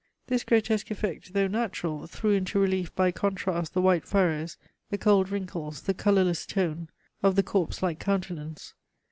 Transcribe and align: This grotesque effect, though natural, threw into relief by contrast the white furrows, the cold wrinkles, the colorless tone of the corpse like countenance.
This 0.25 0.43
grotesque 0.43 0.89
effect, 0.89 1.33
though 1.33 1.45
natural, 1.45 2.07
threw 2.07 2.31
into 2.31 2.57
relief 2.57 2.91
by 2.95 3.11
contrast 3.11 3.75
the 3.75 3.81
white 3.83 4.03
furrows, 4.03 4.57
the 4.89 4.97
cold 4.97 5.29
wrinkles, 5.29 5.83
the 5.83 5.93
colorless 5.93 6.47
tone 6.47 6.89
of 7.21 7.35
the 7.35 7.43
corpse 7.43 7.83
like 7.83 7.99
countenance. 7.99 8.73